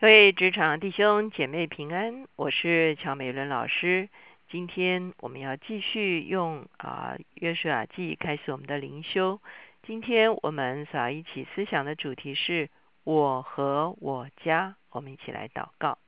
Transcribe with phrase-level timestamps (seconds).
[0.00, 4.08] 各位职场弟兄姐妹平安，我是乔美伦老师。
[4.48, 9.38] 今天我们要继续用啊约书亚记开始我们的灵修。
[9.82, 12.70] 今天我们所要一起思想的主题是
[13.04, 14.74] 我和我家。
[14.90, 15.98] 我们一起来祷告。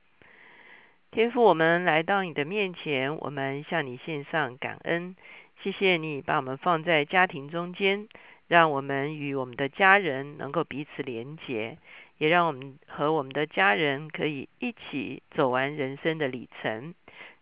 [1.11, 5.15] 天父，我们来到你的面前，我们向你献上感恩。
[5.61, 8.07] 谢谢你把我们放在家庭中间，
[8.47, 11.77] 让我们与我们的家人能够彼此连结。
[12.17, 16.93] 也让我们和我们的家人可以一起走完人生的里程。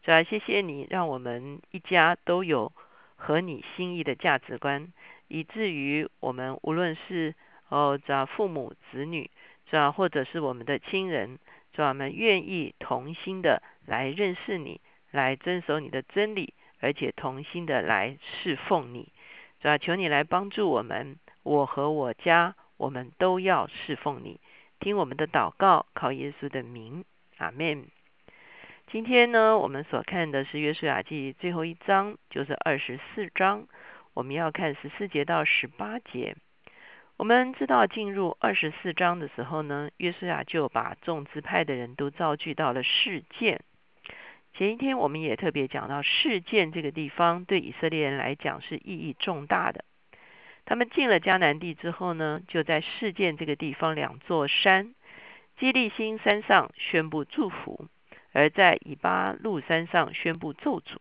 [0.04, 2.72] 主要谢谢你，让我们一家都有
[3.16, 4.92] 和你心意的价值观，
[5.28, 7.36] 以至于我们无论是
[7.70, 9.30] 哦，主要父母子女，
[9.70, 11.38] 主要或者是我们的亲人，
[11.74, 19.12] 主要我们愿意同心的来认识你，来遵守你的真理，而且同心的来侍奉你。
[19.62, 24.40] 主要求你来帮助我们，我和我家，我们都要侍奉你。
[24.82, 27.06] 听我们的祷告，靠耶稣的名，
[27.38, 27.86] 阿门。
[28.88, 33.68] 今天呢，我们所看的是约书亚记最后一章，就是二十四章。
[34.16, 36.36] 我们要看十四节到十八节。
[37.16, 43.62] 我们知道进入二十四章的时候呢，约书亚就把众支派的人都召聚到了事件。
[44.56, 49.86] 前一天我们也特别讲到事件这个地方对以色列人来讲是意义重大的。
[50.72, 54.96] 他们进了迦南地之后呢，就在事件这个地方两座山
[55.60, 57.90] 基利新山上宣布祝福，
[58.32, 60.96] 而在以巴路山上宣布咒诅。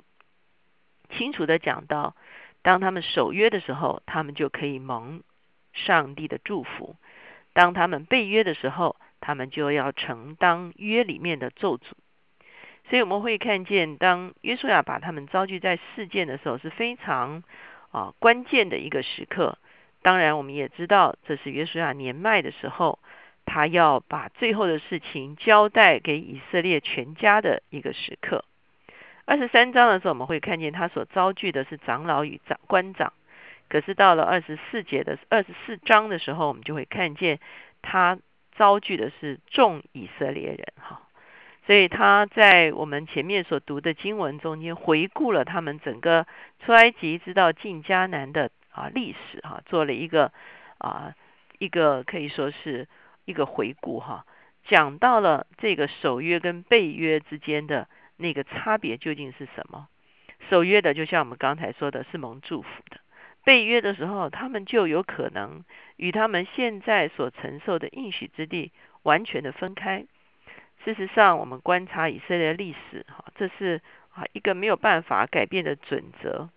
[1.17, 2.17] 清楚的讲到，
[2.63, 5.23] 当他们守约的时候，他们就可以蒙
[5.73, 6.97] 上帝的祝福；
[7.53, 11.93] 当他们背约的时候，他们就要承担约里面的咒诅。
[12.89, 17.45] 所以我们会看见，当约书亚把他们召集在事件的时候，是非常。
[17.91, 19.59] 啊，关键的一个时刻。
[20.03, 22.99] 当然，我们也知道，这是约书亚年迈的时候，
[23.45, 28.45] 他要把最后的事情交代给以色列全家的一个时刻。
[29.27, 33.13] 二十三章的时候，我们会看见他所遭拒的是长老与长官长。
[33.69, 37.39] 可是到了二十四节的二十四章的时候，我们就会看见
[37.83, 38.19] 他
[38.57, 40.67] 遭拒的是众以色列人。
[40.77, 41.03] 哈。
[41.71, 46.27] 所以他在我们前面所读的经文中间回顾了他们整个
[46.59, 50.33] 出埃及直到进迦南的啊历史哈，做了一个
[50.79, 51.15] 啊
[51.61, 52.89] 一个可以说是
[53.25, 54.27] 一个回顾哈，
[54.65, 59.87] 讲到了这个守约跟背约之间的那个差别究竟是什么？
[60.49, 62.99] 守约的就像我们刚才说的是蒙祝福的，
[63.45, 65.65] 背约的时候他们就有可能
[65.95, 68.73] 与他们现在所承受的应许之地
[69.05, 70.05] 完全的分开。
[70.83, 73.83] 事实上，我们观察以色列历史，哈，这是
[74.15, 76.49] 啊一个没有办法改变的准则。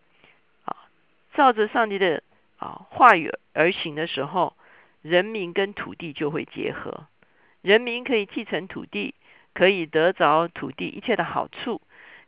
[0.64, 0.88] 啊，
[1.34, 2.24] 照着上帝的
[2.58, 4.56] 啊话语而行的时候，
[5.02, 7.06] 人民跟土地就会结合。
[7.62, 9.14] 人民可以继承土地，
[9.54, 11.82] 可以得着土地一切的好处，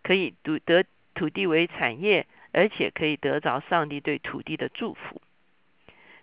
[0.04, 0.84] 可以得得
[1.14, 5.22] 土地为产业，而且可以得着上帝对土地的祝福。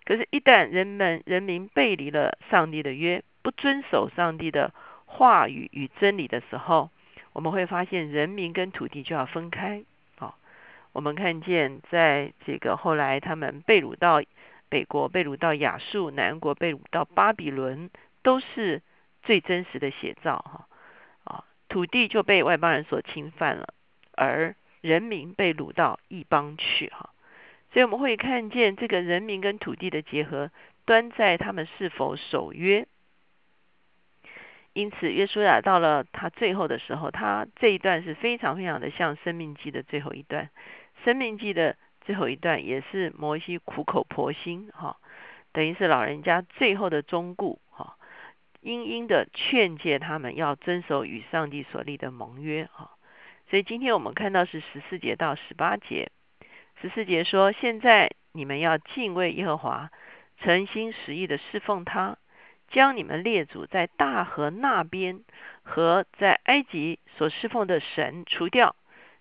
[0.05, 4.71] 可是，一旦人们人民背离了上帝的约，不遵守上帝的。
[5.13, 6.89] 话语与真理的时候，
[7.33, 9.83] 我们会发现人民跟土地就要分开。
[10.17, 10.33] 啊，
[10.91, 14.23] 我们看见在这个后来他们被掳到
[14.69, 17.91] 北国，被掳到亚述，南国被掳到巴比伦，
[18.23, 18.81] 都是
[19.21, 20.37] 最真实的写照。
[20.39, 20.67] 哈，
[21.25, 23.67] 啊，土地就被外邦人所侵犯了，
[24.13, 26.89] 而人民被掳到异邦去。
[26.89, 27.11] 哈，
[27.71, 30.49] 所以我们会看见这个人民跟土地的结合，
[30.85, 32.87] 端在他们是否守约。
[34.73, 40.45] 因此，约书亚到了他最后的时候，他这一段是非常非常的像《生命记》的最后一段，
[41.05, 44.97] 《生命记》的最后一段也是摩西苦口婆心，哈，
[45.51, 47.97] 等于是老人家最后的忠固，哈，
[48.61, 52.89] 殷殷的劝诫他们要遵守与上帝所立的盟约，哈。
[53.49, 56.09] 所以今天我们看到是十四节到十八节，
[56.81, 59.91] 十四节说：现在你们要敬畏耶和华，
[60.39, 62.17] 诚心实意的侍奉他。
[62.73, 65.21] 将你们列祖在大河那边
[65.61, 68.75] 和在埃及所侍奉的神除掉，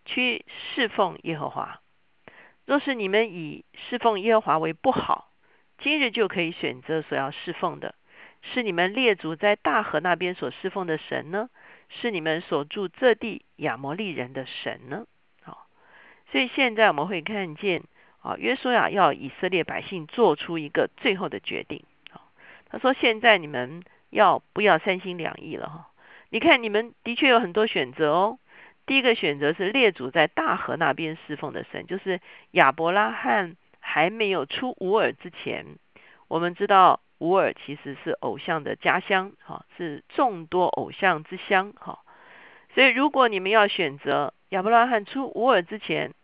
[0.07, 1.81] 去侍奉耶和华。
[2.65, 5.31] 若是你们以侍奉耶和华为不好，
[5.79, 7.95] 今日就可以选择所要侍奉的，
[8.41, 11.51] 是你们列祖在大河那边所侍奉的神呢？
[11.91, 15.05] 是你们所住这地亚摩利人的神呢？
[15.43, 15.67] 好，
[16.31, 17.83] 所以现在我们会看见
[18.23, 21.85] 啊，约书亚要以色列百姓做出一个最后的决定。
[22.73, 25.69] 他说：“现在你们要不要三心两意了？
[25.69, 25.91] 哈，
[26.31, 28.39] 你看你们的确有很多选择哦。
[28.87, 32.21] 第一个选择是列祖在大河那边侍奉的神，就是
[32.53, 35.67] 亚伯拉罕还没有出乌尔之前，
[36.29, 42.01] 我们知道乌尔其实是偶像的家乡，哈，是众多偶像之乡，哈。
[42.75, 46.15] 所以如果你们要选择亚伯拉罕出乌尔之前，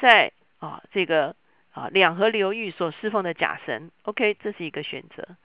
[0.00, 1.36] 在啊这个
[1.70, 5.36] 啊两河流域所侍奉的假神，OK，这是一个选择。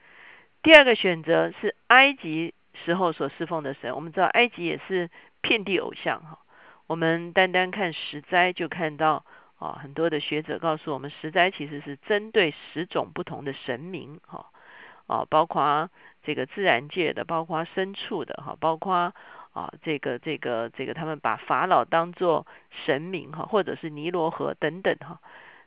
[0.64, 2.54] 第二个选择是埃及
[2.86, 5.10] 时候所侍奉的神，我们知道埃及也是
[5.42, 6.40] 遍地偶像，哈。
[6.88, 9.26] 我们单单看十灾就看到。
[9.60, 14.52] 啊，很多的学者告诉我们，十灾其实是针对十种不同的神明，哈，
[15.08, 15.90] 啊，包括
[16.22, 19.16] 这个自然界的，包括牲畜的，哈，包括
[19.54, 22.46] 啊，这个这个这个，他们把法老当做
[22.86, 25.20] 神明，哈，或者是尼罗河等等，哈。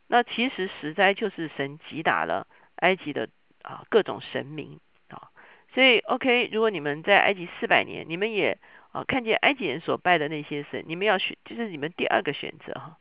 [0.06, 2.46] 那其实十灾就是神击打了
[2.76, 3.28] 埃及的
[3.62, 5.30] 啊各种神明，啊，
[5.74, 8.58] 所以 OK，如果你们在埃及四百年，你们也
[8.92, 12.96] 啊看见埃及人所拜的那些神，你们要选，就是你们第二个选择，哈。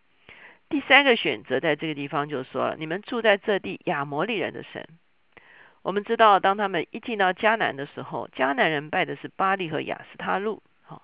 [0.69, 4.87] 第三个选择在这个地方就是说，你们住在这地亚摩利人的神。
[5.81, 11.01] 我们知道，当他们一进到迦南的时候，迦南人拜的是巴利和亚斯他路，哈，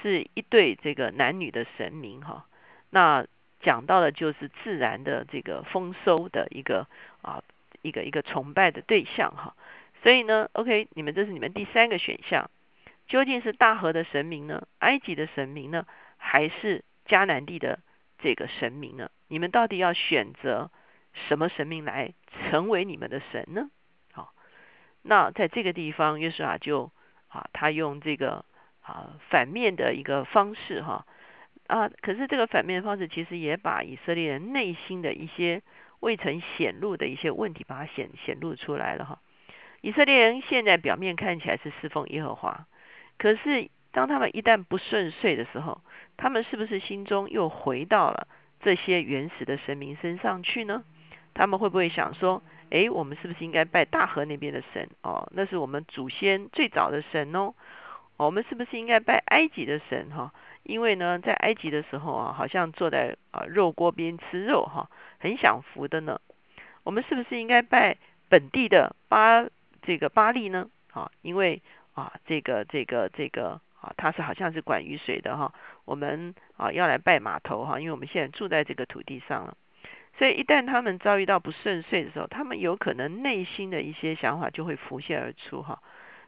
[0.00, 2.46] 是一对这个男女的神明，哈。
[2.90, 3.26] 那
[3.60, 6.86] 讲到的就是自然的这个丰收的一个
[7.22, 7.42] 啊
[7.82, 9.54] 一个一个崇拜的对象，哈。
[10.02, 12.50] 所以呢，OK，你们这是你们第三个选项，
[13.06, 15.86] 究竟是大河的神明呢，埃及的神明呢，
[16.16, 17.78] 还是迦南地的？
[18.18, 19.10] 这个神明呢？
[19.26, 20.70] 你们到底要选择
[21.12, 23.68] 什么神明来成为你们的神呢？
[24.12, 24.32] 好，
[25.02, 26.92] 那在这个地方，约书亚就
[27.26, 28.44] 啊，他用这个
[28.82, 31.04] 啊反面的一个方式哈
[31.66, 35.60] 啊，可是这个反面方式其实也把以色列人内心的一些
[36.02, 39.20] 未曾显露的一些问题，把它显显露出来了哈。
[39.80, 42.66] 以色列人现在表面看起来是侍奉耶和华，
[43.18, 45.80] 可是当他们一旦不顺遂的时候，
[46.16, 48.26] 他们是不是心中又回到了
[48.60, 50.82] 这些原始的神明身上去呢？
[51.34, 54.88] 他们会不会想说：“哎，我们是不是应该拜大河那边的神？
[55.02, 57.54] 哦，那是我们祖先最早的神哦。
[58.18, 60.10] 我们是不是应该拜埃及的神？
[60.10, 60.32] 哈，
[60.62, 64.88] 因为呢，在埃及的时候啊，好像坐在啊肉锅边吃肉哈，
[65.22, 66.20] 很享福的呢。
[66.82, 67.96] 我们是不是应该拜
[68.28, 69.46] 本地的巴
[69.80, 70.68] 这个巴利呢？
[70.92, 71.62] 啊，因为
[71.94, 75.52] 啊，这个这个这个。”啊，他是好像是管雨水的哈，
[75.84, 79.56] 我们啊要来拜码头哈，因为我们现在住在这个土地上了，
[80.16, 85.82] 所以一旦他们遭遇到不顺遂的时候，他们有可能内心的一些想法就会浮现而出哈。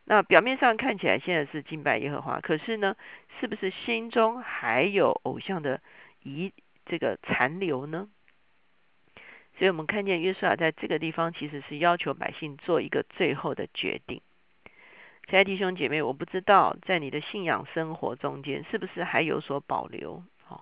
[0.05, 2.97] 那表面上看起来现在是敬拜耶和华，可是呢，
[3.39, 5.81] 是不是心中还有偶像的
[6.25, 6.53] 遗
[6.87, 8.09] 这个残留呢？
[9.57, 14.21] 所以我们看见约书亚在这个地方其实是要求百姓做一个最后的决定。
[15.29, 20.23] 亲爱的弟兄姐妹，我不知道在你的信仰生活中间是不是还有所保留？
[20.49, 20.61] 哦，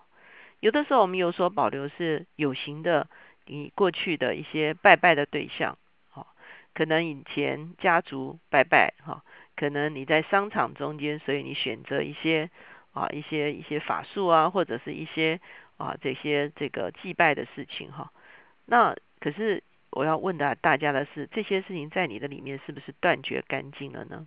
[0.60, 3.08] 有的时候我们有所保留是有形的，
[3.46, 5.78] 你过去的一些拜拜的对象，
[6.14, 6.26] 哦，
[6.74, 9.24] 可能以前家族拜拜，哈，
[9.56, 12.50] 可能你在商场中间，所以你选择一些
[12.92, 15.40] 啊一些一些法术啊，或者是一些
[15.76, 18.12] 啊这些这个祭拜的事情，哈。
[18.66, 24.26] 那可是我要问的大家的是，这些事情在你的里面是不是断绝干净了呢？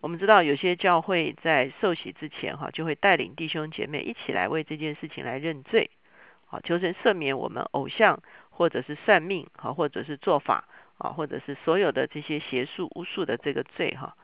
[0.00, 5.90] 我们知道有些教会在受洗之前，哈，就会带领弟兄姐妹一起来为这件事情来认罪，
[6.46, 8.20] 好，求神赦免我们偶像
[8.50, 10.64] 或者是算命，好，或者是做法，
[10.98, 14.16] 啊，或者是所有的这些邪术巫术的这个罪，哈。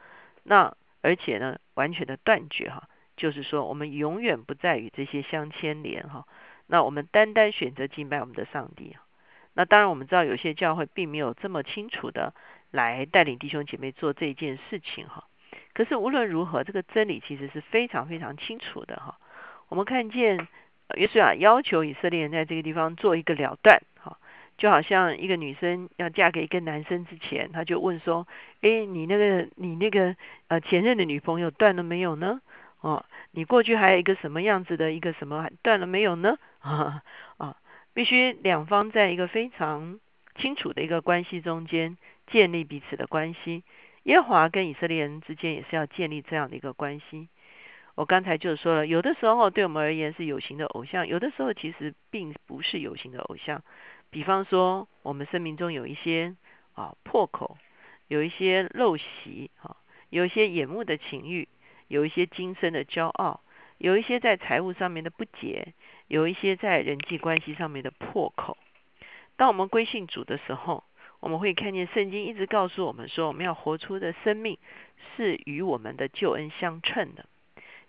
[0.43, 6.27] 那而且呢，完全的断绝，哈，就是说我们永远不再与这些相牵连，哈。
[6.67, 8.97] 那我们单单选择敬拜我们的上帝。
[9.55, 12.33] 那当然我们知道有些教会并没有这么清楚的
[12.71, 15.25] 来带领弟兄姐妹做这件事情，哈。
[15.75, 19.19] 可是无论如何，这个真理其实是非常非常清楚的哈。
[19.69, 20.49] 我们看见
[20.97, 24.19] 约书亚要求以色列人在这个地方做一个了断，哈，
[24.57, 28.27] 就好像一个女生要嫁给一个男生之前，他就问说
[28.63, 30.17] ：“哎，你那个你那个
[30.49, 32.41] 呃前任的女朋友断了没有呢？
[32.81, 36.39] 哦，你过去还有一个什么样子的一个什么断了没有呢？
[36.61, 37.03] 啊
[37.37, 37.57] 啊，
[37.99, 39.99] 必须两方在一个非常
[40.37, 43.65] 清楚的一个关系中间建立彼此的关系。”
[44.07, 47.29] 耶和华跟以色列人之间也是要建立这样的一个关系。
[47.97, 53.65] 我刚才就说了，有的时候对我们而言是有形的偶像，有的时候其实并不是有形的偶像。
[54.11, 56.37] 比方说，我们生命中有一些
[56.75, 57.59] 啊破口，
[58.07, 59.75] 有一些陋习啊，
[60.09, 61.49] 有一些眼目的情欲，
[61.89, 63.41] 有一些今生的骄傲，
[63.79, 65.75] 有一些在财务上面的不洁，
[66.09, 68.59] 有一些在人际关系上面的破口。
[69.37, 70.83] 当我们归信主的时候，
[71.21, 74.59] 我们会看见圣经一直告诉我们说，我们要活出的生命
[75.17, 77.27] 是与我们的救恩相称的。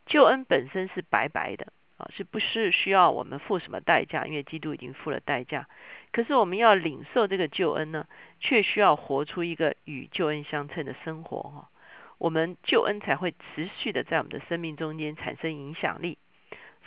[0.05, 4.25] 救恩本身是白白的啊，是不是需要我们付什么代价？
[4.25, 5.67] 因为基督已经付了代价。
[6.11, 8.07] 可是我们要领受这个救恩呢，
[8.39, 11.69] 却需要活出一个与救恩相称的生活哈。
[12.17, 16.17] 我们救恩才会持续的在我们的生命中间产生影响力。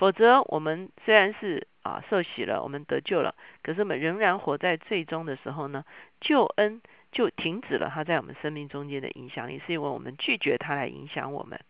[0.02, 5.84] 否则，我们虽然是啊受洗了，我们得救了，可是我们仍然活在最终的时候呢，
[6.20, 6.82] 救恩
[7.12, 11.60] 就停止了它在我们生命中间的影响力，是因为我们拒绝它来影响我们。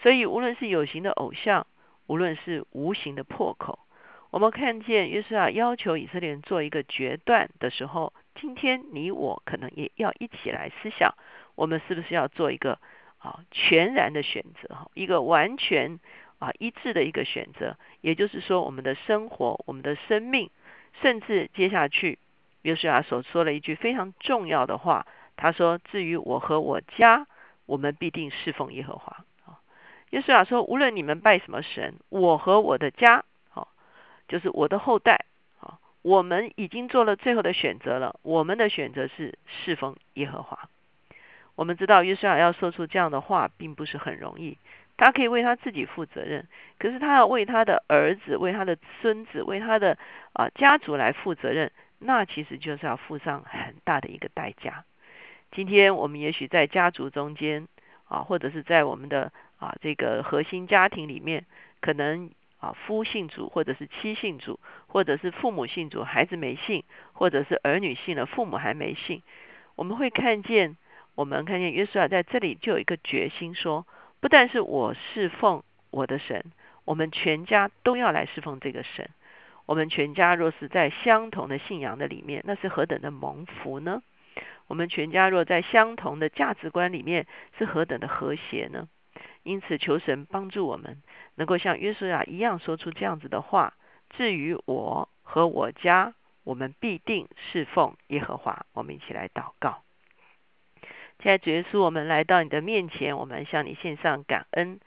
[0.00, 1.66] 所以，无论是有形的偶像，
[2.06, 3.80] 无论是无形的破口，
[4.30, 11.12] 我们看见约瑟亚要求以色列人做一个决断的时候，今天你我可能也要一起来思想，
[11.56, 12.78] 我们是不是要做一个
[13.18, 15.98] 啊全然的选择，一个完全。
[16.38, 20.50] 啊，一致的一个选择，也就是说，我们的生活、我们的生命，
[21.00, 22.18] 甚至接下去，
[22.62, 27.26] 约书亚所说了一句非常重要的话，他说：“至于我和我家，
[27.64, 29.60] 我们必定侍奉耶和华。”啊，
[30.10, 33.68] 约书亚说：“无论你们拜什么神，我和我的家，好，
[34.28, 35.24] 就是我的后代，
[35.60, 38.18] 啊，我们已经做了最后的选择了。
[38.22, 40.68] 我们的选择是侍奉耶和华。
[41.54, 44.58] 我们知道，约书亚要说出这样的话，并不是很容易。”
[44.98, 46.48] 他可以为他自己负责任，
[46.78, 49.98] 可是他要为他的儿子、为他的孙子、为他的
[50.32, 54.84] 啊家族来负责任，那其实就是要付上很大的一个代价。
[55.52, 57.68] 今天我们也许在家族中间
[58.08, 61.44] 啊，或者是在我们的啊这个核心家庭里面，
[61.82, 69.22] 可能啊夫姓主，或者是妻姓主，或者是父母姓主，孩子没姓，或者是儿女姓了，父母还没姓。
[69.74, 70.78] 我们会看见，
[71.14, 73.86] 我们看见约书亚在这里就有一个决心说。
[74.26, 76.50] 不但是我侍奉我的神，
[76.84, 79.08] 我们全家都要来侍奉这个神。
[79.66, 84.02] 我们全家若是在相同的信仰的里面，那是何等的蒙福呢？
[84.66, 88.88] 我们全家若在相同的价值观里面，是何等的和谐呢？
[89.44, 91.00] 因此，求神帮助我们，
[91.36, 93.74] 能够像约书亚一样说出这样子的话。
[94.10, 98.66] 至于我和我家，我们必定侍奉耶和华。
[98.72, 99.85] 我们一起来祷告。
[101.22, 104.78] 现在主耶稣，我们来到你的面前，我们向你献上感恩。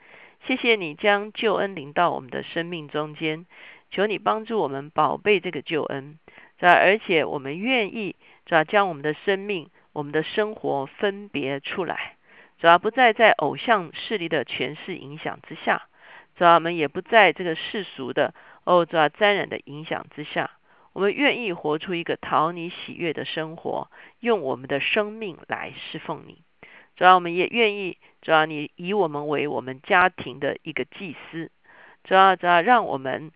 [0.46, 3.44] 谢谢你将救恩临到我们的生命中间，
[3.90, 6.18] 求你帮助我们宝贝这个救恩。
[6.60, 12.16] 而且我们愿意，主要将我们的生命、我们的生活分别出来，
[12.58, 15.88] 主要不再在偶像势力的权势影响之下，
[16.36, 18.32] 主要我们也不在这个世俗的
[18.64, 20.50] 哦，主要沾染的影响之下。
[20.92, 26.42] 我们愿意活出一个讨你喜悦的生活，用我们的生命来侍奉你。
[26.96, 31.50] 主要我们也愿意，主要你以我们为我们家庭的一个祭司。
[32.04, 33.30] 主要主要让我们，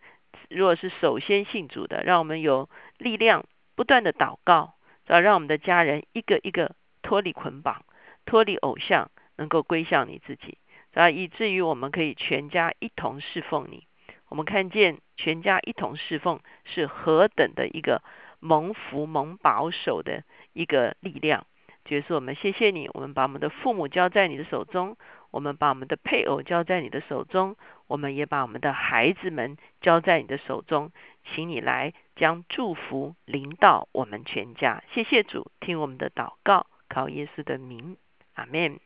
[0.50, 2.68] 如果是首先信主的，让我们有
[2.98, 4.74] 力量不断的祷告。
[5.06, 7.84] 主要让我们的家人一个一个脱离捆绑，
[8.26, 10.58] 脱离偶像，能够归向你自己。
[10.92, 13.86] 主要以至于我们可以全家一同侍奉你。
[14.34, 18.02] 我们看见全家一同侍奉是何等的一个
[18.40, 21.46] 蒙福蒙保守的一个力量。
[21.84, 24.96] 就是我们谢谢你，我们把我们的父母交在你的手中，
[25.30, 27.54] 我们把我们的配偶交在你的手中，
[27.86, 30.90] 我们也把我们的孩子们交在你的手中，
[31.24, 34.82] 请你来将祝福临到我们全家。
[34.90, 37.96] 谢谢主，听我们的祷告，靠耶稣的名，
[38.34, 38.80] 阿门。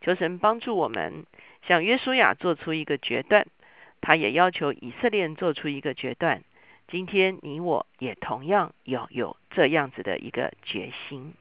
[0.00, 1.26] 求神帮助我们，
[1.68, 3.46] 向约书亚做出一个决断。
[4.02, 6.42] 他也要求以色列做出一个决断。
[6.88, 11.32] 今天你我也同样要有这样子的一个决心。